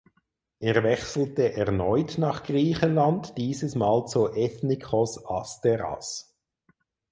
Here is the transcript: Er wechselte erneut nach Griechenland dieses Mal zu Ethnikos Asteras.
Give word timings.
Er 0.59 0.81
wechselte 0.81 1.53
erneut 1.53 2.17
nach 2.17 2.41
Griechenland 2.41 3.37
dieses 3.37 3.75
Mal 3.75 4.07
zu 4.07 4.31
Ethnikos 4.33 5.23
Asteras. 5.27 6.35